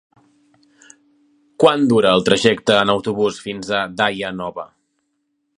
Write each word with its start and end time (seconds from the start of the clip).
Quant 1.63 1.85
dura 1.93 2.15
el 2.19 2.25
trajecte 2.31 2.79
en 2.81 2.95
autobús 2.97 3.41
fins 3.47 3.73
a 3.81 3.85
Daia 4.03 4.37
Nova? 4.43 4.71